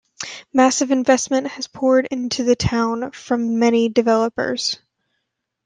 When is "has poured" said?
1.49-2.07